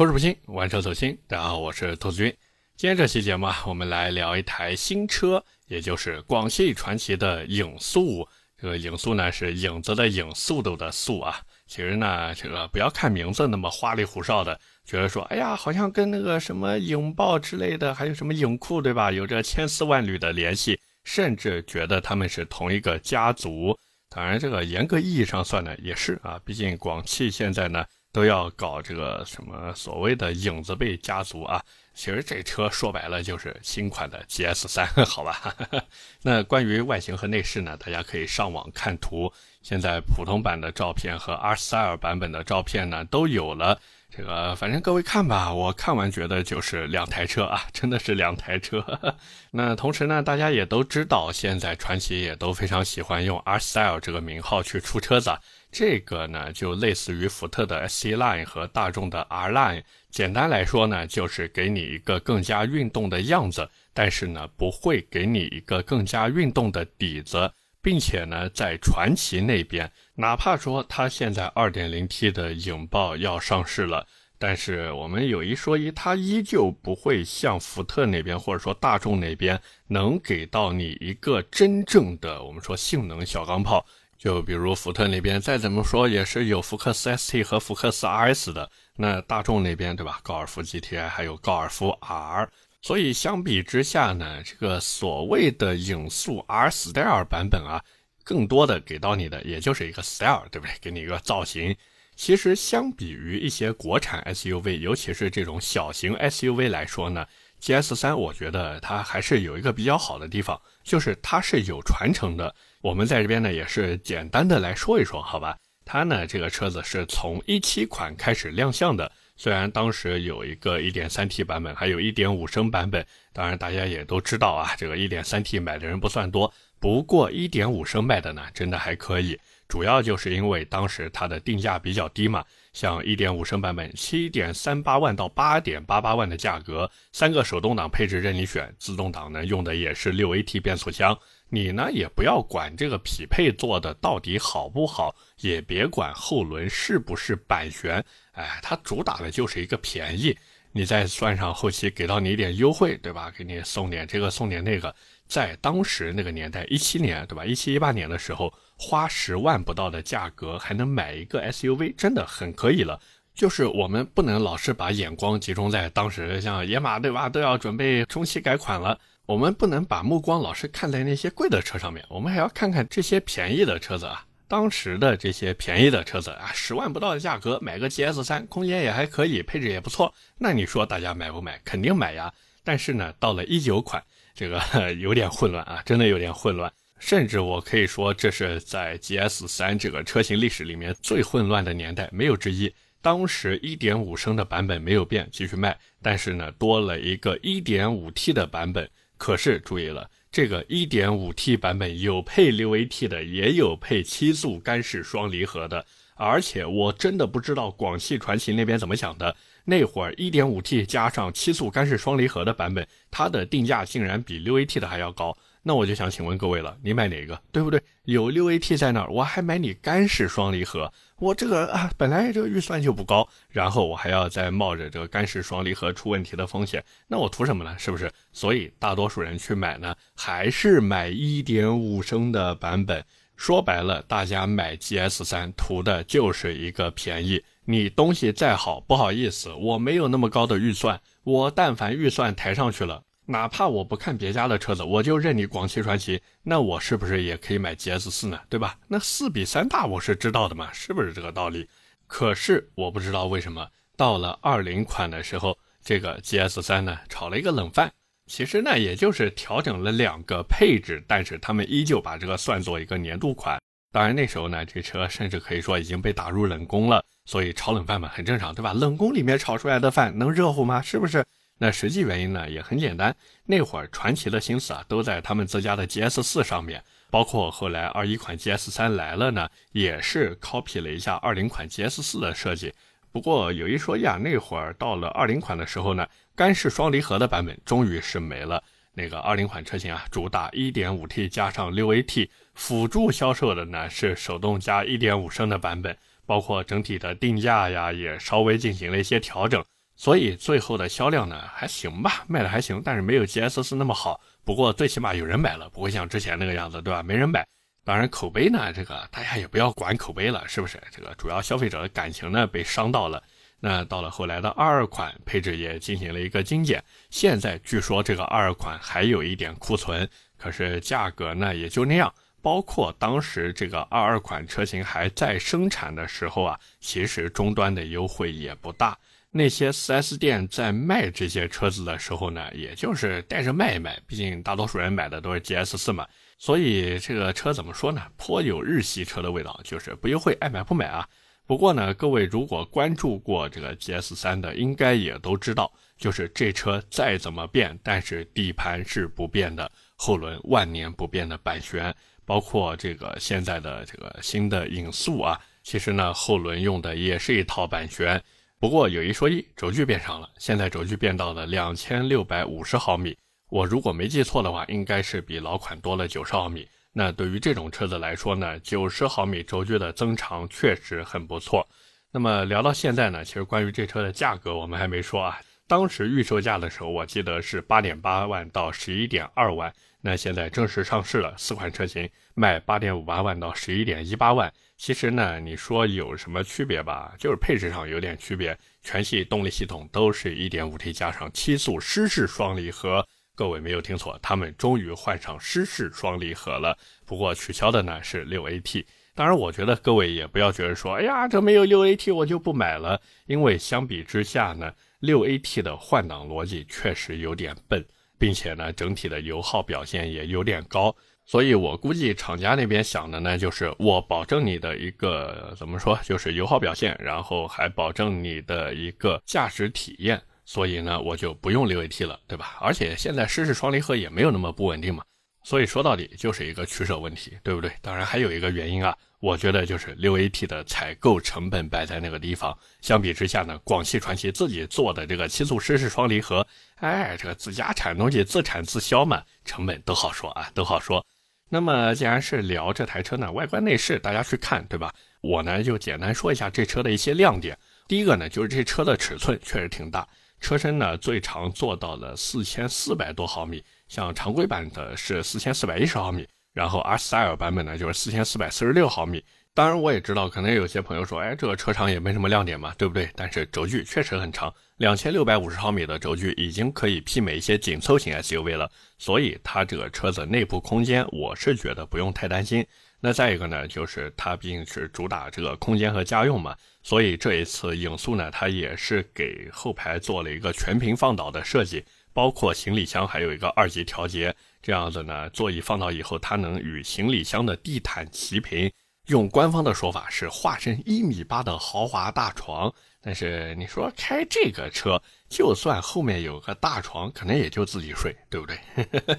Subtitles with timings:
[0.00, 1.14] 口齿不清，玩车走心。
[1.28, 2.34] 大家好，我是兔子君。
[2.74, 8.26] 今天这期节目啊，我们来聊一台新车，也就是广汽传祺的影速。
[8.56, 11.42] 这个影速呢，是影子的影，速度的速啊。
[11.66, 19.12] 其实呢，这个不要看名字那么花里胡哨的，觉得说，哎呀，好像跟那个什么影豹之类的，还有什么影库，对吧？
[19.12, 23.78] 有着千丝万缕的联系，甚至觉得他们是同一个家族。
[24.08, 26.40] 当然，这个严格意义上算呢，也是啊。
[26.42, 27.84] 毕竟广汽现在呢。
[28.12, 31.62] 都要搞这个什么所谓的影子辈家族啊？
[31.94, 35.54] 其实这车说白了就是新款的 GS 三， 好吧？
[36.22, 39.30] 那关于外形和内饰呢，大家可以上网看图。
[39.62, 43.80] 现在普通版的照片和 R S R 版本的照片呢都有了。
[44.20, 48.84] 这个反正各位看吧，我看完觉得就是两台车啊，真的是两台车。
[49.50, 55.32] 那同时呢，大家也都知道，现在传祺也都非常喜欢用 R Style 这个名号去出车子。
[55.72, 59.84] 这个呢，就类似于福特的 S Line 和大众的 R Line。
[60.10, 69.90] 简单来说呢，就是给你一个更加运动的样子，但是呢，不会给你一个更加运动的底子，并且呢，在传祺那边，
[70.20, 74.06] 哪怕说它现在 2.0T 的影豹要上市了，
[74.38, 83.84] 但是我们有一说一，它依旧不会像福特那边或者说大众那边能给到你一个真正的我们说性能小钢炮。
[84.18, 90.20] 就比如福特那边再怎么说也是有福克斯 ST 和福克斯 RS 的，那大众那边对吧？
[90.22, 92.46] 高尔夫 GTI 还有高尔夫 R，
[92.82, 97.82] 所以相比之下呢，这个所谓的影速 R Style 版本啊，
[98.30, 100.72] 更多的给到你的也就是一个 Style，对不对？
[100.80, 101.76] 给你一个造型。
[102.14, 107.26] 其实相比于一些国产 SUV，尤其是这种小型 SUV 来说呢
[107.60, 112.54] ，GS 三我觉得它还是有一个比较好的地方，就是它是有传承的。
[112.82, 115.58] 我们在这边呢，也是简单的来说一说，好吧？
[115.84, 132.42] 它呢，这个车子是从一七款开始亮相的，虽然当时有一个 1.3T 版本，还有一点五升版本，当然大家也都知道啊，这个 1.3T 买的人不算多，不过1.5升卖的呢，真的还可以，主要就是因为当时它的定价比较低嘛，
[132.72, 141.16] 像1.5升版本7.38万到8.88万的价格，三个手动挡配置任你选，自动挡呢用的也是 6AT 变速箱。
[141.52, 148.02] 你呢也不要管这个匹配做的到底好不好，也别管后轮是不是板旋，
[148.32, 150.34] 哎，它主打的就是一个便宜。
[150.72, 153.32] 你再算上后期给到你一点优惠，对吧？
[153.36, 154.94] 给你送点这个送点那个，
[155.26, 157.44] 在当时那个年代，一七年，对吧？
[157.44, 163.00] 一七一八年的时候，花十万不到的价格还能买一个 SUV，真的很可以了。
[163.34, 167.28] 就是我们不能老是把眼光集中在当时，像野马，对吧？
[167.28, 168.98] 都要准备中期改款了。
[169.26, 174.26] 我们不能把目光老是看在那些贵的车上面，我们还要看看这些便宜的车子啊。
[174.50, 180.12] 当时的这些便宜的车子啊，十万不到的价格买个 GS 三，空间也还可以，配置也不错。
[180.38, 181.60] 那你说大家买不买？
[181.64, 182.34] 肯定买呀。
[182.64, 184.02] 但是呢，到了一九款，
[184.34, 184.60] 这个
[184.98, 186.72] 有点混乱啊，真的有点混乱。
[186.98, 192.74] 甚至我可以说，这是在 GS 三这个车型历史里面最混乱的年代，没有之一。
[193.00, 198.90] 当时一点五升的版本没有变，继续卖，但是呢，多了一个一点五 T 的版本。
[199.16, 205.84] 可是注意了，这个 1.5T 版本有配 6AT 的，也有配七速干式双离合的。
[206.14, 215.36] 而且我真的不知道广汽传祺那边怎么想的，那会儿 1.5T 加上七速干式双离合的版本，它的定价竟然比 6AT 的还要高。
[215.62, 217.40] 那我就想请问各位了，你买哪个？
[217.52, 217.82] 对不对？
[218.04, 220.92] 有 6AT 在那儿，我还买你干式双离合。
[221.18, 227.76] 我这个啊，本来这个预算就不高，然后我还要再冒着这个干式双离合出问题的风险，那我图什么呢？
[227.78, 228.10] 是不是？
[228.32, 233.04] 所以大多数人去买呢，还是买1.5升的版本。
[233.36, 237.42] 说白了，大家买 GS 三图的就是一个便宜。
[237.64, 241.00] 你东西再好，不好意思，我没有那么高的预算。
[241.22, 243.02] 我但凡预算抬上去了。
[243.30, 248.40] 哪怕我不看别家的车子，我就认你广汽传祺，那我是不是也可以买 GS 四呢？
[248.48, 248.76] 对吧？
[248.88, 251.68] 那四比三大我是知道的嘛，是不是这个道理？
[252.08, 257.92] 可是我不知道为什么到了二零款的时候，这个 GS 三呢炒了一个冷饭。
[258.26, 263.60] 其实呢，也就是调整了两个配置，但是他们依旧把这个算作一个年度款。
[263.92, 268.72] 当然那时候呢，这车甚至可以说已经被打入冷宫了，所以炒冷饭嘛，很正常，对吧？
[268.72, 270.80] 冷宫里面炒出来的饭能热乎吗？
[270.82, 271.24] 是不是？
[271.62, 273.14] 那实际原因呢也很简单，
[273.44, 282.72] 那会儿传奇的心思啊都在他们自家的 GS 四上面，包括后来二一款 GS 三来了呢，也是 copy 了一下二零款 GS 四的设计。
[283.12, 288.64] 不过有一说一啊，那会儿到了二零款的时候呢，干式双离合的版本终于是没了。
[288.94, 299.62] 那个二零款车型啊，主打 1.5T 加上 6AT，辅助销售的呢是手动加1.5升的版本，包括整体的定价呀也稍微进行了一些调整。
[300.00, 304.18] 所以最后的销量呢还行吧，卖的还行，但是没有 GS 四那么好。
[304.46, 307.02] 不过最起码有人买了，不会像之前那个样子，对吧？
[307.02, 307.46] 没人买。
[307.84, 310.82] 当然口碑呢，这个大家也不要管口碑了，是不是？
[310.90, 313.22] 这个主要消费者的感情呢被伤到了。
[313.60, 320.08] 那到了后来的二二款配置也进行了一个精简，现在据说这个二二款还有一点库存，
[320.38, 322.10] 可是价格呢也就那样。
[322.40, 328.96] 包括当时这个二二款车型还在生产的时候啊，其实终端的优惠也不大。
[329.32, 336.04] 那些 4S 店在卖这些车子的时候呢，也就是带着卖一卖，毕竟大多数人买的都是 GS 四嘛，
[336.36, 341.08] 所以这个车怎么说呢，颇有日系车的味道，就是不优惠爱买不买啊。
[341.46, 351.94] 不过呢，各位如果关注过这个 GS 三的，应该也都知道，就是这车再怎么变，但是底盘是不变的，后轮万年不变的版权，
[352.24, 358.20] 包括这个现在的这个新的影速啊，其实呢后轮用的也是一套版权。
[358.60, 363.16] 不过有一说一，轴距变长了，现在轴距变到了两千六百五十毫米，
[363.48, 366.68] 我如果没记错的话，应该是比老款多了九十毫米。
[366.92, 371.66] 那对于这种车子来说呢，九十毫米轴距的增长确实很不错。
[372.12, 375.40] 那么聊到现在呢，其实关于这车的价格我们还没说啊。
[375.66, 379.72] 当时预售价的时候，我记得是八点八万到十一点二万。
[380.02, 384.52] 那现在正式上市了，四款车型卖八点五八万到十一点一八万。
[384.76, 387.14] 其实呢，你说有什么区别吧？
[387.18, 393.06] 就是配置上有点区别，全系动力系统都是一点五 T 加上七速湿式双离合。
[393.34, 396.76] 各位没有听错，他们终于换上湿式双离合了。
[397.04, 398.86] 不过取消的呢是六 AT。
[399.14, 403.00] 当然，我觉得各位也不要觉得说，哎呀，这没有六 AT 我就不买了。
[403.26, 407.84] 因为相比之下呢，六 AT 的换挡逻辑确实有点笨，
[408.20, 410.94] 并且呢，整体的油耗表现也有点高。
[411.24, 420.20] 所以我估计厂家那边想的呢，就是我保证你的一个怎么说，就是油耗表现，然后还保证你的一个驾驶体验。
[420.44, 422.58] 所以呢，我就不用六 AT 了，对吧？
[422.60, 425.04] 而且现在湿式双离合也没有那么不稳定嘛。
[425.44, 427.72] 所以说到底就是一个取舍问题，对不对？
[427.80, 432.56] 当然还有一个原因啊，我觉得就是六 AT 的采购成本摆在那个地方。
[432.80, 436.46] 相比之下呢，广汽传祺自己做的这个七速湿式双离合，
[436.76, 441.04] 哎，这个自家产东西自产自销嘛，成本都好说啊，都好说。
[441.50, 444.94] 那么既然是聊这台车呢，外观内饰大家去看，对吧？
[445.20, 447.58] 我呢就简单说一下这车的一些亮点。
[447.86, 450.08] 第一个呢，就是这车的尺寸确实挺大。
[450.40, 459.24] 车身呢，最长做到了四千四百多毫米，像常规版的是四千四百一十毫米，然后 R Style 版本呢就是四千四百四十六毫米。
[459.52, 463.10] 当然，我也知道，可能有些朋友说，哎，这个车长也没什么亮点嘛，对不对？
[463.16, 472.64] 但是轴距确实很长，两千六百五十毫米的轴距已经可以媲美一些紧凑型 SUV 了，所以它这个车子内部空间，我是觉得不用太担心。
[473.00, 476.56] 那再一个呢，就是它毕竟是主打这个空间和家用嘛。
[476.82, 488.70] 所以这一次影速呢，它也是给后排做了一个全屏放倒的设计，包括行李箱还有一个二级调节，这样子呢，座椅放倒以后，它能与行李箱的地毯齐平。
[489.06, 492.72] 用官方的说法是化身一米八的豪华大床。
[493.02, 498.58] 但是你说开这个车，就算后面有个大床，可能也就自己睡，对不对？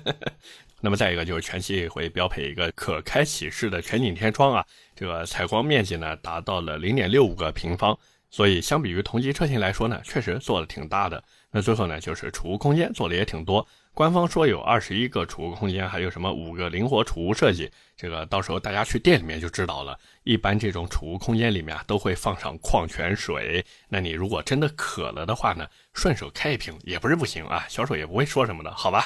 [0.79, 4.65] 那么再一个就是全系会标配一个可开启式的全景天窗啊，
[4.95, 7.97] 这个采光面积呢达到了零点六五个平方，
[8.29, 11.23] 所以相比于同级车型来说呢，确实做的挺大的。
[11.51, 13.67] 那最后呢，就是储物空间做的也挺多。
[13.93, 19.99] 官方说有二十一个储物空间，还有什么五个灵活储物设计，这个到时候大家去店里面就知道了。
[20.23, 23.65] 一般这种储物空间里面啊，都会放上矿泉水。
[23.89, 29.05] 那你如果真的渴了的话呢，顺手开一瓶也不是不行啊，销售也不会说什么的，好吧？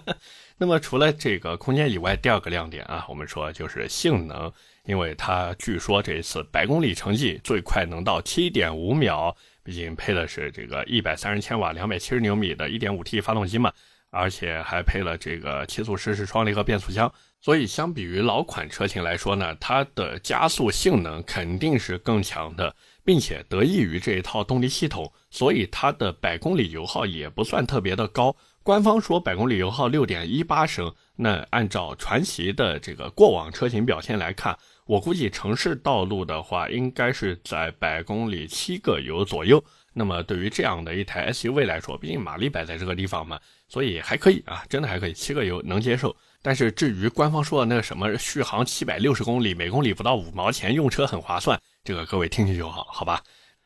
[0.58, 4.52] 那么除了这个空间以外，第二个亮点啊，我们说就是性能，
[4.84, 9.34] 因为它据说这一次百公里成绩最快能到七点五秒，
[9.66, 13.70] 毕竟配的是这个一百三十千瓦、两百七十牛米的一点五 T 发动机嘛。
[14.10, 28.34] 而且还配了这个七速湿式双离合变速箱，所以相比于老款车型来说呢，它的加速性能肯定是更强的，并且得益于这一套动力系统，所以它的百公里油耗也不算特别的高。
[28.62, 39.62] 官方说百公里油耗六点一八升，那按照传祺的这个过往车型表现来看，我估计城市道路的话，应该是在百公里七个油左右。
[39.92, 43.38] 那么对于这样的一台 SUV 来说，毕竟马力摆在这个地方嘛。
[43.68, 46.14] 所以还可以啊，真的还可以，七个油能接受。
[46.40, 53.20] 但是至于官方说的那个什么续航七百六十公里，每公里不到五毛钱，用车很划算，这个各位听听就好，好吧？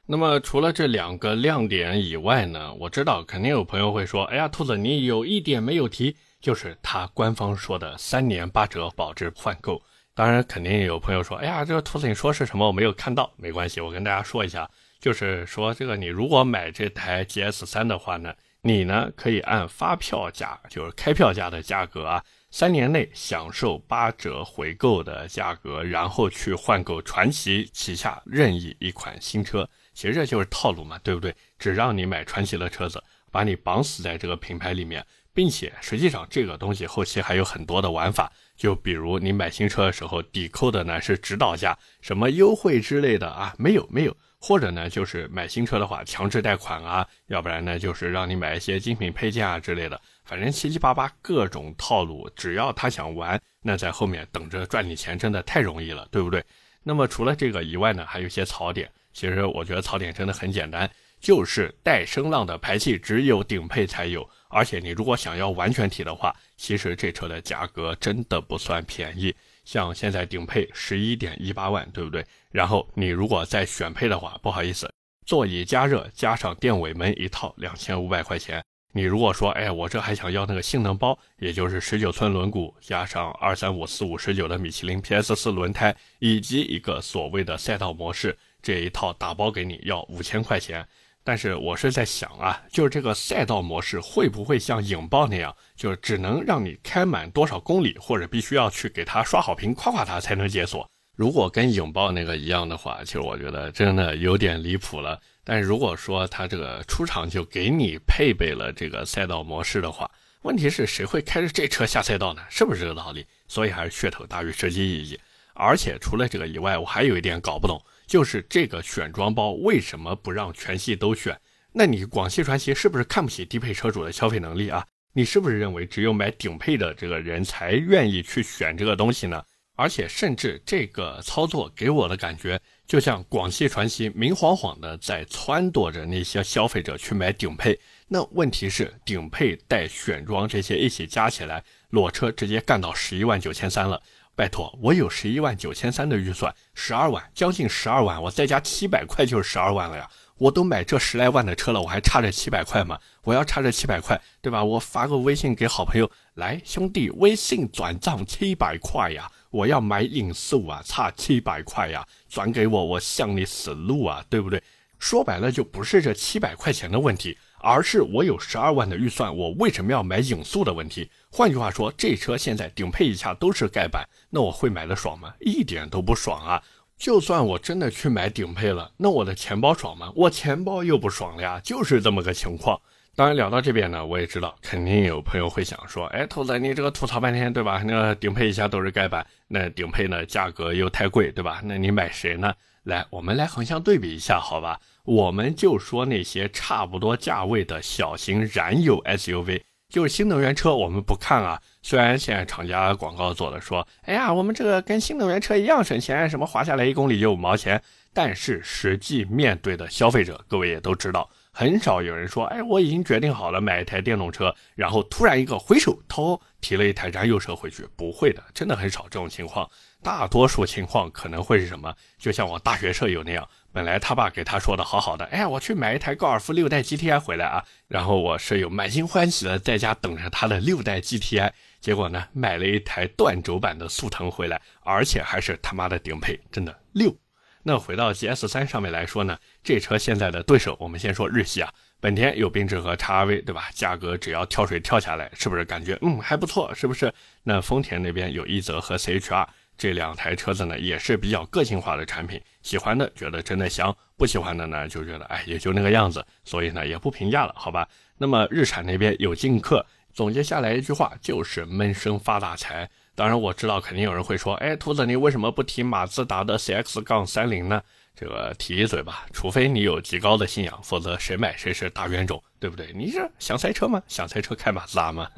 [0.07, 9.83] 那么除了这两个亮点以外呢，我知道肯定有朋友会说，哎呀，兔子你有一点没有提，就是他官方说的三年八折保值换购。
[10.15, 12.67] 当然肯定有朋友说，哎呀，这个兔子你说是什么？
[12.67, 14.69] 我没有看到，没关系，我跟大家说一下。
[15.01, 29.67] 就是说这个你如果买这台 GS 三的话呢，你呢可以按发票价，就是开票价的价格啊，三年内享受八折回购的价格，然后去换购传奇旗下任意一款新车。
[29.95, 31.35] 其实这就是套路嘛，对不对？
[31.59, 35.03] 只让你买传奇的车子，把你绑死在这个品牌里面，
[35.41, 44.15] 并且实际上这个东西后期还有很多的玩法，就比如你买新车的时候抵扣的呢是指导价，什么优惠之类的啊，没有没有。
[44.39, 56.45] 或者呢就是买新车的话强制贷款啊，要不然呢就是让你买一些精品配件啊之类的，反正七七八八各种套路，只要他想玩，那在后面等着赚你钱真的太容易了，对不对？
[56.83, 58.91] 那么除了这个以外呢，还有一些槽点。
[59.15, 69.35] 其实我觉得槽点真的很简单，就是带声浪的排气只有顶配才有，而且你如果想要完全体的话，其实这车的价格真的不算便宜。
[69.65, 72.27] 像现在顶配十一点一八万，对不对？
[72.51, 74.93] 然后你如果再选配的话，不好意思，
[75.25, 78.63] 座椅加热加上电尾门一套两千五百块钱。
[78.93, 88.37] 你如果说，哎，我这还想要那个性能包，也就是十九寸轮毂加上二三五四五十九的米其林 PS 四轮胎，以及一个所谓的赛道模式。
[88.61, 90.85] 这一套打包给你要五千块钱，
[91.31, 100.85] 但是我是在想啊，就是这个赛道模式会不会像影豹那样，就是只能让你开满多少公里，或者必须要去给它刷好评夸夸它才能解锁？
[101.15, 105.21] 如果跟影豹那个一样的话，其实我觉得真的有点离谱了。
[105.45, 110.11] 但是如果说他这个出厂就给你配备了这个赛道模式的话，
[110.43, 112.43] 问题是谁会开着这车下赛道呢？
[112.51, 113.25] 是不是这个道理？
[113.47, 115.17] 所以还是噱头大于实际意义。
[115.55, 117.81] 而且除了这个以外，我还有一点搞不懂。
[118.11, 121.41] 就是这个选装包为什么不让全系都选？
[121.73, 124.85] 那你广汽传祺是不是看不起低配车主的消费能力啊？
[125.13, 129.41] 你是不是认为只有买顶配的这个人才愿意去选这个东西呢？
[129.77, 137.79] 而且甚至这个操作给我的感觉，就像广汽传祺明晃晃的在撺掇着那些消费者去买顶配。
[138.09, 144.03] 那问题是顶配带选装这些一起加起来，裸车直接干到十一万九千三了。
[144.35, 150.09] 拜托，我有十一万九千三的预算，十二万，将近十二万，我再加七百块就是十二万了呀！
[150.39, 152.99] 我都买这十来万的车了，我还差这七百块吗？
[153.23, 154.65] 我要差这七百块，对吧？
[154.65, 159.31] 我发个微信给好朋友，来兄弟，微信转账七百块呀！
[159.51, 164.63] 我要买影速啊，差七百块呀，转给我，我向你死路啊，对不对？
[164.99, 167.37] 说白了，就不是这七百块钱的问题。
[167.63, 171.11] 而是我有十二万的预算，我为什么要买影速的问题？
[171.33, 175.33] 换句话说，这车现在顶配以下都是盖板，那我会买的爽吗？
[175.41, 176.63] 一点都不爽啊！
[176.99, 180.13] 就算我真的去买顶配了，那我的钱包爽吗？
[180.17, 181.61] 我钱包又不爽了呀！
[181.63, 182.79] 就是这么个情况。
[183.15, 187.83] 当然聊到这边呢，我也知道肯定有朋友会想说，哎，兔子你这个吐槽半天，对吧？
[187.87, 191.61] 那个顶配以下都是盖板，那顶配呢价格又太贵，对吧？
[191.65, 192.53] 那你买谁呢？
[192.85, 194.81] 来，我们来横向对比一下，好吧？
[195.05, 201.61] 我们就说那些差不多价位的小型燃油 SUV，就是新能源车，我们不看啊。
[201.83, 207.83] 虽然现在厂家广告做的说，哎呀，我们这个跟新能源车一样省钱，什么划下来一公里就五毛钱，
[208.15, 211.29] 但是实际面对的消费者，各位也都知道。
[211.53, 219.69] 很少有人说，哎，我已经决定好了买一台电动车，然后突然一个回手掏提了一台燃油车回去，不会的，真的很少这种情况。
[220.03, 221.95] 大多数情况可能会是什么？
[222.19, 237.15] 就像我大学舍友那样，本来他爸给他说的好好的，哎，我去买一台高尔夫六代 GTI 回来啊，然后我舍友满心欢喜的在家等着他的六代 GTI，结果呢，买了一台断轴版的速腾回来，而且还是他妈的顶配，真的六。
[237.63, 243.69] 那回到 GS 三上面来说呢，这车现在的对手，我们先说日系啊，本田有缤智和叉 V，对吧？
[243.75, 246.75] 价格只要跳水跳下来，是不是感觉嗯还不错？
[246.75, 247.13] 是不是？
[247.43, 257.87] 那丰田那边有一泽和 CHR 这两台车子呢，也是比较个性化的产品，喜欢的觉得真的香，不喜欢的呢就觉得哎也就那个样子，所以呢也不评价了，好吧？
[258.17, 262.89] 那么日产那边有劲客，总结下来一句话就是闷声发大财。
[263.21, 267.83] 当然我知道，肯定有人会说，哎，兔子，你为什么不提马自达的 CX 杠三零呢？
[268.17, 272.91] 这个提一嘴吧，除非你有极高的信仰，否则谁买谁是大冤种，对不对？
[272.95, 274.03] 你这想赛车吗？
[274.09, 275.29] 想赛车开马自达吗？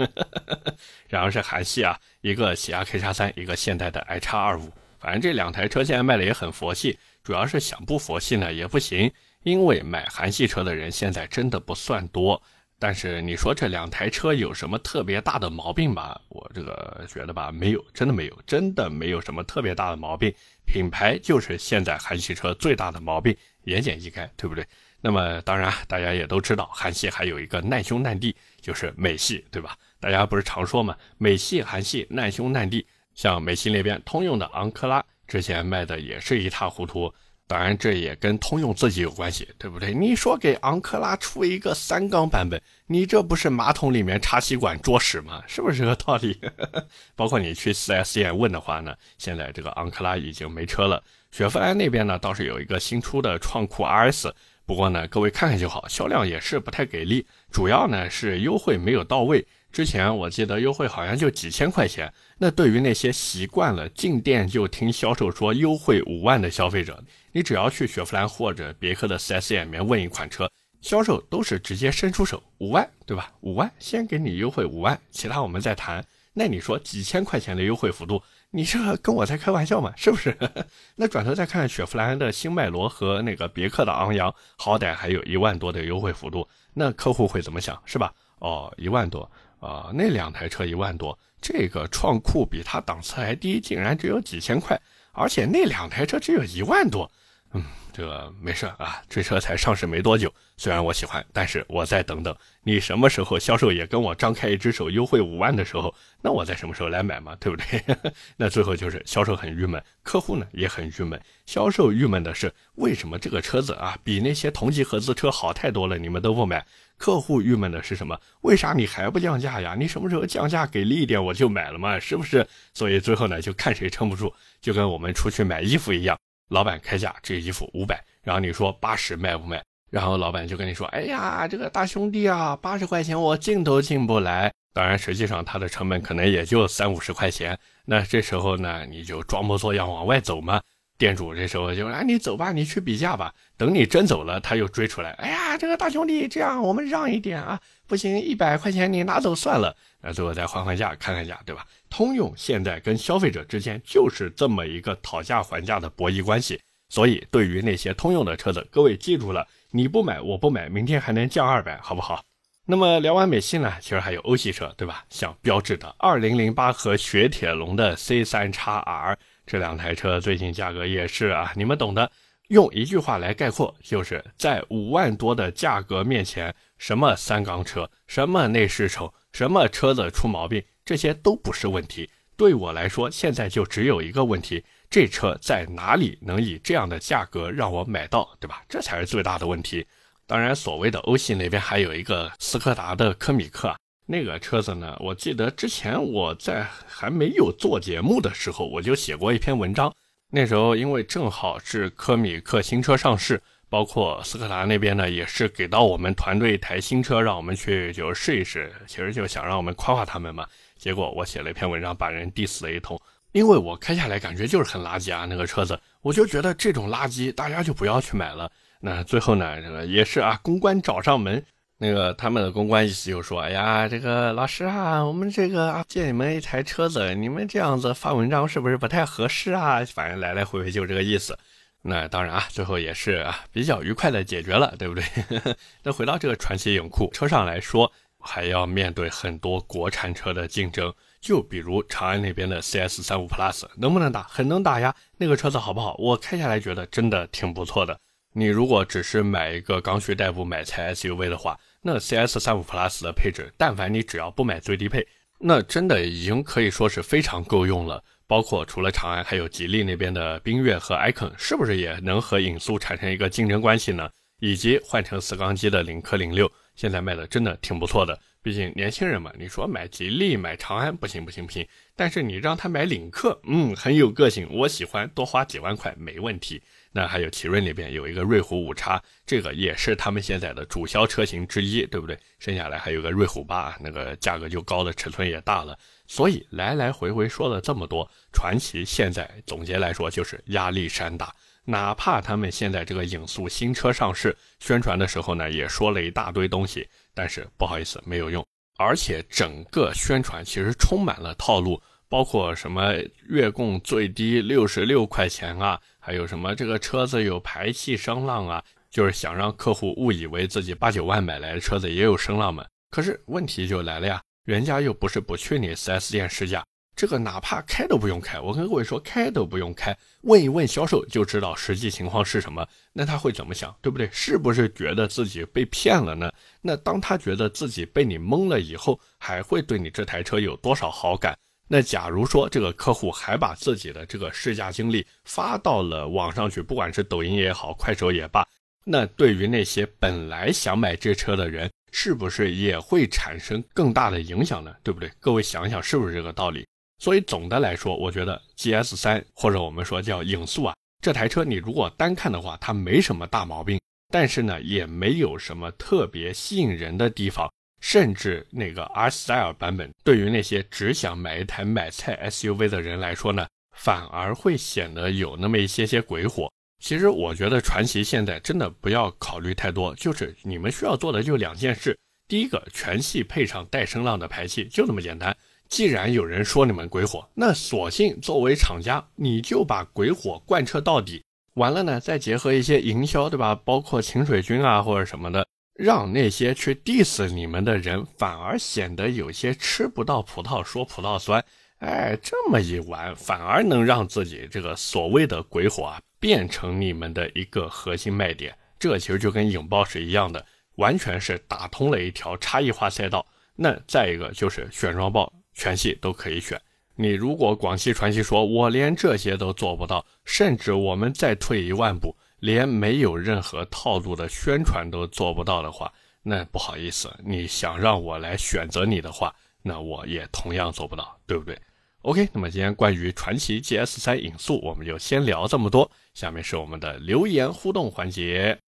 [1.11, 4.71] 然后是韩系啊，一个起亚 K 叉三，一个现代的 i 叉二五，
[5.01, 9.11] 反正这两台车现在卖的也很佛系，主要是想不佛系呢也不行，
[9.43, 12.41] 因为买韩系车的人现在真的不算多。
[12.83, 16.21] 但是你说这两台车有什么特别大的毛病吧？
[16.31, 20.35] 我这个觉得吧，没有，真的没有，真的没有什么特别大的毛病。
[20.67, 23.37] 品牌就是现在韩系车最大的毛病，
[23.67, 24.67] 言简意赅，对不对？
[25.01, 29.79] 那么当然，大家也都知道，韩系还有一个难兄难弟，就是美系，对吧？
[30.01, 32.85] 大家不是常说嘛，美系、韩系难兄难弟。
[33.15, 37.15] 像美系那边通用的昂克拉，之前卖的也是一塌糊涂。
[37.53, 39.93] 当然，这也跟通用自己有关系，对不对？
[39.93, 45.43] 你说给昂克拉出一个三缸版本，你这不是马桶里面插吸管捉屎吗？
[45.47, 46.41] 是不是这个道理？
[47.15, 51.05] 包括你去 4S 店问的话呢，现在这个昂克拉已经没车了。
[51.31, 54.33] 雪佛兰那边呢，倒是有一个新出的创酷 RS，
[54.65, 59.47] 不过呢，各位看看就好，销量也是不太给力，主要呢是优惠没有到位。
[59.71, 73.33] 之前我记得优惠好像就几千块钱，那对于那些习惯了进店就听销售说优惠五万的消费者，你只要去雪佛兰或者别克的 4S 店里面问一款车，销售都是直接伸出手五万，对吧？
[73.41, 76.05] 五万先给你优惠五万，其他我们再谈。
[76.35, 79.93] 那你说几千块钱的优惠幅度，你这跟我在开玩笑吗？
[79.97, 80.37] 是不是？
[80.97, 87.81] 那转头再看雪佛兰的新迈罗和那个别克的昂扬，好歹还有一万多的优惠幅度，那客户会怎么想？
[87.85, 88.13] 是吧？
[88.39, 89.31] 哦，一万多。
[89.61, 94.77] 啊，那两台车一万多，这个创酷比它档次还低，竟然只有几千块，
[95.13, 97.09] 而且那两台车只有一万多，
[97.53, 97.65] 嗯。
[97.95, 102.35] 这个没事啊，这车才上市没多久，虽然我喜欢，但是我再等等。
[102.63, 107.85] 你什么时候销售也跟我张开一只手优惠五万的时候，那我在什么时候来买嘛，对不对？
[108.39, 111.21] 那最后就是销售很郁闷，客户呢也很郁闷。
[111.45, 116.65] 销售郁闷的是为什么这个车子啊比那些同级合资车好太多了，你们都不买？
[116.97, 118.19] 客户郁闷的是什么？
[118.41, 119.77] 为啥你还不降价呀？
[119.79, 122.47] 你什么时候降价给力一点我就买了嘛，是不是？
[122.73, 124.33] 所以最后呢就看谁撑不住，
[124.63, 126.19] 就跟我们出去买衣服一样。
[126.53, 129.63] 老板开价，这衣服五百，然后你说八十卖不卖？
[129.91, 137.59] 然后老板就跟你说：“哎呀，这个大兄弟啊，八十块钱我进都进不来。”当然，实际上它的成本可能也就三五十块钱。
[137.87, 140.61] 那这时候呢，你就装模作样往外走嘛。
[141.03, 143.35] 店主这时候就啊，你走吧，你去比价吧。
[143.57, 151.67] 等你真走了，他又追出来：“哎呀，这个大兄弟，这样我们让一点啊，不行，一百块钱你拿走算了。”那最后再还还价，看看价，对吧？
[151.91, 156.61] 通用现在跟消费者之间就是这么一个讨价还价的博弈关系。
[156.89, 162.23] 所以，对于那些通用的车子，各位记住了，你不买我不买，明天还能降二百，好不好？
[162.65, 165.05] 那么聊完美系呢，其实还有欧系车，对吧？
[165.11, 169.17] 像标致的2008和雪铁龙的 C3XR
[169.53, 172.11] 这两台车，最近价格也是啊，你们懂的。
[172.49, 182.09] 用一句话来概括，就是在五万多的价格面前，什么三缸车，什么内饰丑，什么车子出毛病，这些都不是问题。
[182.35, 188.63] 对我来说，现在就只有一个问题：这车在哪里能以这样的价格让我买到，对吧？
[188.71, 189.87] 这才是最大的问题。
[190.27, 199.93] 当然，所谓的欧系那边还有一个斯柯达的科米克，那个车子呢，我记得之前我在还没有做节目的时候，我就写过一篇文章。
[200.31, 210.47] 那时候因为正好是科米克新车上市，包括斯柯达那边呢也是给到我们团队一台新车，让我们去就试一试，其实就想让我们夸夸他们嘛。
[210.77, 218.51] 结果我写了一篇文章，把人 diss 了一通，因为我开下来感觉就是很垃圾啊，那个车子，我就觉得这种垃圾大家就不要去买了。
[218.81, 221.45] 那最后呢，也是啊，公关找上门。
[221.83, 229.85] 那个他们的公关意思就说：“哎呀，这个老师啊，我们这个啊借你们一台车子，你们这样子发文章是不是不太合适啊？
[229.87, 231.37] 反正来来回回就这个意思。
[231.83, 235.03] 那当然啊，最后也是啊比较愉快的解决了，对不对？
[235.83, 237.91] 那回到这个传奇影库车上来说，
[238.21, 244.23] 还要面对很多国产车的竞争，就比如长安那边的 CS 三五 Plus 能不能打？
[244.23, 244.95] 很能打呀。
[245.17, 245.97] 那个车子好不好？
[245.99, 247.99] 我开下来觉得真的挺不错的。
[248.35, 255.05] 你如果只是买一个刚需代步买菜 SUV 的话，那 CS 三五 Plus 的配置，但凡你只要不买最低配，
[255.39, 258.05] 那真的已经可以说是非常够用了。
[258.29, 264.09] 包括除了长安，还有吉利那边的缤越和 icon，是不是也能和影速产生一个竞争关系呢？
[264.39, 268.19] 以及换成四缸机的领克零六，现在卖的真的挺不错的。
[268.43, 276.63] 毕竟年轻人嘛，你说买吉利、买长安不行不行不行，但是你让他买领克，嗯，很有个性，我喜欢，多花几万块没问题。
[276.95, 282.19] 那还有奇瑞那边有一个瑞虎五叉，这个也是他们现在的主销车型之一，对不对？
[282.39, 285.79] 剩下来还有个瑞虎八，那个价格就高了，尺寸也大了。
[286.07, 291.35] 所以来来回回说了这么多，传奇现在总结来说就是压力山大。
[291.65, 298.45] 哪怕他们现在这个影速新车上市，宣传的时候呢，也说了一大堆东西，但是不好意思，没有用。
[298.77, 302.95] 而且整个宣传其实充满了套路，包括什么
[303.29, 305.81] 月供最低六十六块钱啊。
[306.05, 306.53] 还有什么？
[306.53, 312.67] 这个车子有排气声浪啊，就是想让客户误以为自己八九万买来的车子也有声浪嘛。
[312.91, 318.41] 可是问题就来了呀，人家又不是不去你 4S 店试驾，这个哪怕开都不用开。
[318.41, 322.67] 我跟各位说，开都不用开，问一问销售就知道实际情况是什么。
[322.93, 324.11] 那他会怎么想，对不对？
[324.13, 326.33] 是不是觉得自己被骗了呢？
[326.61, 331.39] 那当他觉得自己被你蒙了以后，还会对你这台车有多少好感？
[331.75, 338.47] 那假如说这个客户还把自己的这个试驾经历发到了网上去，不管是抖音也好，快手也罢，
[338.85, 344.77] 那对于那些本来想买这车的人，是不是也会产生更大的影响呢？
[344.83, 345.11] 对不对？
[345.19, 346.67] 各位想想是不是这个道理？
[346.99, 353.81] 所以总的来说，我觉得 GS 三或者我们说叫影速啊，这台车你如果单看的话，它没什么大毛病，
[354.11, 357.51] 但是呢，也没有什么特别吸引人的地方。
[357.83, 366.51] 甚至那个 R Style 版本，对于那些只想买一台买菜 SUV 的人来说呢，反而会显得有那么一些些鬼火。
[366.79, 375.37] 其实我觉得传祺现在真的不要考虑太多，就是你们需要做的就两件事：第一个，全系配上带声浪的排气，就这么简单。
[375.69, 381.25] 既然有人说你们鬼火，那索性作为厂家，你就把鬼火贯彻到底。
[381.55, 383.55] 完了呢，再结合一些营销，对吧？
[383.55, 385.47] 包括清水军啊或者什么的。
[385.75, 391.43] 让那些去 diss 你们的人反而显得有些吃不到葡萄说葡萄酸，
[391.79, 398.57] 哎，这么一玩，反而能让自己这个所谓的鬼火啊变成你们的一个核心卖点。
[398.79, 400.45] 这其实就跟影豹是一样的，
[400.77, 403.25] 完全是打通了一条差异化赛道。
[403.57, 406.61] 那再一个就是选装豹，全系都可以选。
[406.97, 412.15] 你如果广汽传祺说我连这些都做不到，甚至我们再退一万步。
[412.43, 415.93] 连没有任何套路的宣传都做不到的话，
[416.25, 421.57] 那不好意思，你想让我来选择你的话，那我也同样做不到，对不对
[422.03, 425.89] ？OK，那么今天关于传奇 GS 三影速，我们就先聊这么多。
[426.15, 428.59] 下面是我们的留言互动环节。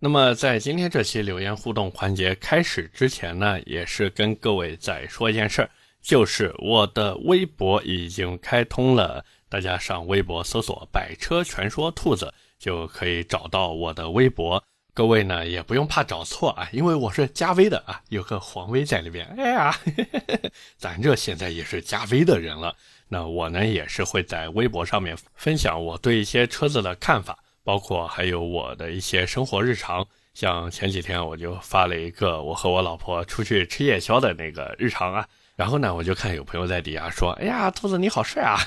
[0.00, 5.70] 那么在今天这期留言互动环节开始之前呢，也是跟各位再说一件事儿，
[6.02, 12.34] 就是我的微博已经开通了，大家上微博搜索“百车全说兔子”。
[12.58, 14.62] 就可以找到我的微博，
[14.94, 19.26] 各位呢也不用怕找错啊，因为我是加微的啊，有个黄微在里边。
[19.36, 19.76] 哎呀，
[20.78, 22.76] 咱这现在也是加微的人了。
[23.08, 30.06] 那我呢也是会在微博上面分享我对一些车子的看法，包括还有我的一些生活日常。
[30.32, 35.28] 像前几天我就发了一个我和我老婆出去吃夜宵的那个日常啊。
[35.56, 38.58] 然后呢，我就看有朋友在底下说：“哎呀，兔子你好帅啊！”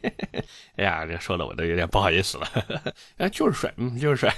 [0.76, 2.48] 哎呀，这说的我都有点不好意思了。
[3.18, 4.34] 哎，就是帅，嗯，就是帅。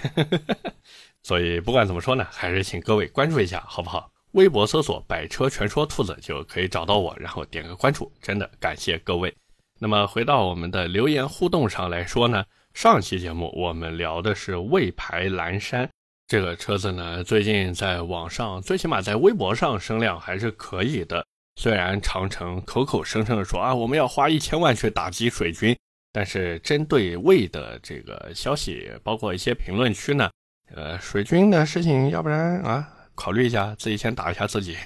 [1.22, 4.10] 所以不管怎么说呢，还是请各位关注一下，好不好？
[4.32, 8.10] 微博搜索“百车全说兔子”就可以找到我，然后点个关注。
[8.20, 9.32] 真的感谢各位。
[9.78, 15.88] 那么回到我们的留言互动上来说呢，上期节目我们聊的是魏牌蓝山
[16.26, 21.24] 这个车子呢，最近在网上，最起码在微博上声量还是可以的。
[21.56, 25.76] 虽然长城口口声声的说啊，我们要花一千万去打击水军，
[26.12, 30.30] 但是针对魏的这个消息，包括一些评论区呢，
[30.74, 34.76] 呃，水军的事情，要不然啊，考虑一下自己先打一下自己。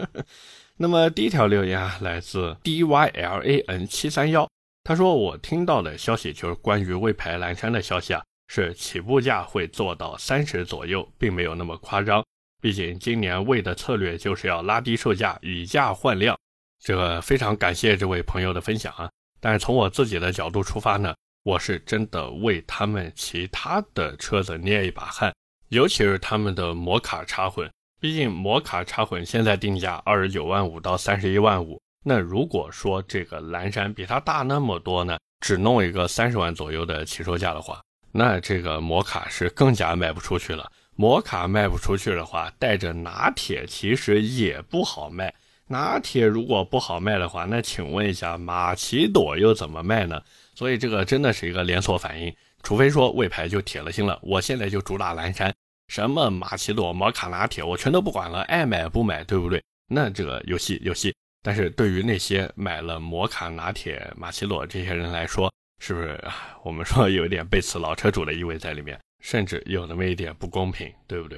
[0.78, 4.48] 那么第一条留言啊，来自 D Y L A N 七三幺，
[4.84, 12.24] 他说我听到的消息就是关于魏牌蓝山的消息啊，是起步价会做到三十左右，并没有那么夸张。
[12.60, 16.36] 毕竟今年魏的策略就是要拉低售价，以价换量。
[16.78, 19.10] 这个非常感谢这位朋友的分享啊！
[19.40, 25.34] 但是从我自己的角度出发呢，我是真的为他们其他的车子捏一把汗，
[25.68, 27.68] 尤其是他们的摩卡插混。
[27.98, 37.80] 毕竟摩卡插混现在定价二十九万五到三十一万五，那如果说这个蓝山比它大那么多呢，只弄一个三十万左右的起售价的话，
[38.12, 40.70] 那这个摩卡是更加卖不出去了。
[40.96, 45.32] 摩卡卖不出去的话，带着拿铁其实也不好卖。
[45.68, 50.22] 拿铁如果不好卖的话，那请问一下，马奇朵又怎么卖呢？
[50.54, 52.34] 所以这个真的是一个连锁反应。
[52.62, 55.54] 除非说魏牌就铁了心了，我现在就主打蓝山，
[55.88, 59.62] 什么马奇朵、摩卡拿铁，我全都不管了，爱买不买，对不对？
[59.88, 61.14] 那这个游戏游戏。
[61.42, 66.20] 但是对于那些买了摩卡拿铁、马奇朵这些人来说，是不是
[66.64, 68.98] 我们说有点背刺老车主的意味在里面？
[69.26, 71.36] 甚至有那么一点不公平，对不对？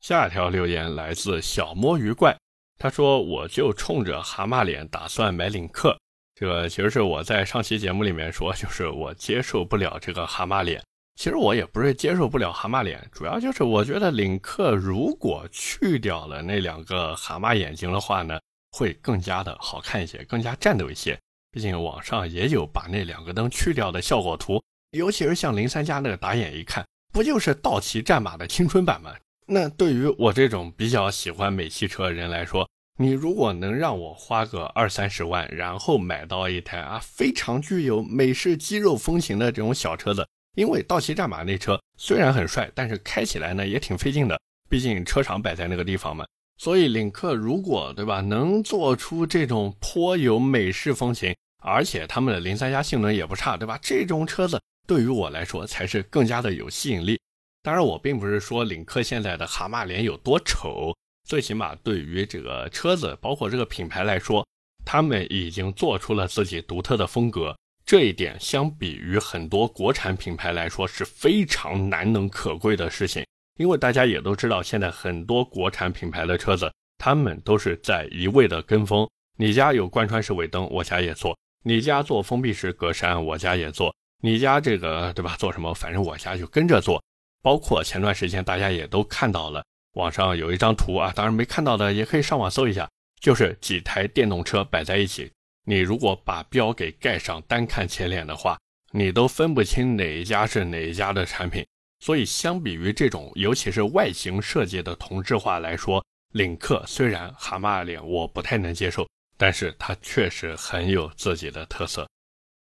[0.00, 2.36] 下一条留言来自小摸鱼怪，
[2.76, 5.96] 他说：“我就冲着蛤蟆脸打算买领克。”
[6.34, 10.82] 这个其实是我在上期节目里面说，就是我接受不了这个蛤蟆脸。
[11.14, 18.40] 其实我也不是接受不了蛤蟆脸，主要就是我觉得领克如果去掉了那两个蛤蟆眼睛的话呢，
[18.72, 21.16] 会更加的好看一些，更加战斗一些。
[21.52, 26.84] 毕竟网上也有把那两个灯去掉的效果图，尤其是像零三加那个打眼一看。
[27.14, 29.14] 不就是道奇战马的青春版吗？
[29.46, 44.36] 那对于我这种比较喜欢美汽车的人来说，你如果能让我花个二三十万，然后买到一台啊非常具有美式肌肉风情的这种小车子，因为道奇战马那车虽然很帅，但是开起来呢也挺费劲的，
[44.68, 46.26] 毕竟车厂摆在那个地方嘛。
[46.58, 53.78] 所以领克如果对吧，能做出这种颇有美式风情，而且他们的零三加性能也不差，对吧？
[53.80, 57.18] 这种车子对于我来说才是更加的有吸引力。
[57.62, 60.94] 当然，我并不是说领克现在的蛤蟆脸有多丑，
[61.26, 64.46] 最起码对于这个车子，包括这个品牌来说，
[64.84, 67.56] 他们已经做出了自己独特的风格。
[67.86, 73.24] 这一点相比于很多国产品牌来说是非常难能可贵的事情。
[73.58, 79.08] 因为大家也都知道，现在很多国产品牌的车子，他们都是在一味的跟风。
[79.36, 83.90] 你家有贯穿式尾灯，我家也做；你家做封闭式格栅，我家也做；
[84.24, 85.36] 你家这个对吧？
[85.36, 85.74] 做什么？
[85.74, 87.04] 反正我家就跟着做。
[87.42, 89.62] 包括前段时间大家也都看到了，
[89.96, 92.88] 网上有一张图啊，当然没看到的也可以上网搜一下，
[93.20, 95.30] 就是几台电动车摆在一起，
[95.66, 98.58] 你如果把标给盖上，单看前脸的话，
[98.92, 101.62] 你都分不清哪一家是哪一家的产品。
[102.00, 109.06] 所以，相比于这种，尤其是外形设计的同质化来说，领克虽然蛤蟆脸我不太能接受，
[109.36, 112.08] 但是它确实很有自己的特色。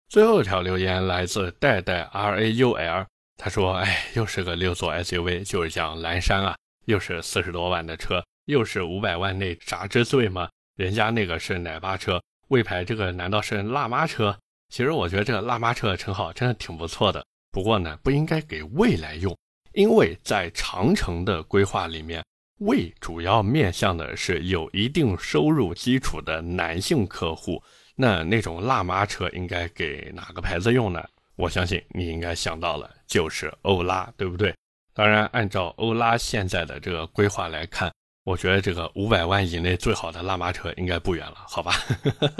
[0.09, 3.05] 最后一条留言来自代代 R A U L，
[3.37, 10.49] 他说：“哎，又是个六座 SUV，就是讲蓝山啊，又是四十多万的车，又是五百万内啥之最吗？
[10.75, 14.35] 人家那个是奶爸车，魏牌这个难道是辣妈车？
[14.69, 19.37] 其实我觉得这个辣妈车的称号真的挺不错的。”不过呢，不应该给未来用，
[19.73, 22.25] 因为在长城的规划里面，
[22.61, 27.61] 魏主要面向的是有一定收入基础的男性客户。
[28.01, 31.03] 那那种辣妈车应该给哪个牌子用呢？
[31.35, 34.55] 我相信你应该想到了，就是欧拉，对不对？
[34.93, 37.91] 当然，按照欧拉现在的这个规划来看，
[38.23, 41.73] 我觉得这个五百万以内最好的辣妈车应该不远了，好吧？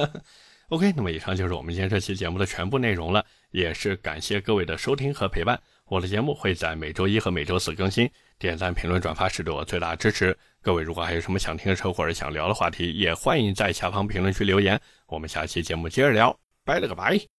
[0.70, 5.60] OK，那么以上就是我们今天这期节目的全部内容了，也是感谢各位的收听和陪伴。
[5.88, 10.38] 我的节目会在每周一和每周四更新，点赞、评论、转发是对我最大的支持。
[10.62, 14.80] 各位如果还有什么想听的车或者想聊的话题，也欢迎在下方评论区留言。
[15.10, 17.39] 我们下期节目接着聊，拜了个拜。